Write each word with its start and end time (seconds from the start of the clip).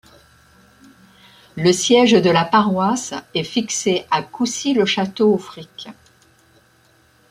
Le 1.57 1.71
siège 1.71 2.13
de 2.13 2.31
la 2.31 2.43
paroisse 2.43 3.13
est 3.35 3.43
fixé 3.43 4.07
à 4.09 4.23
Coucy-le-Château-Auffrique. 4.23 5.89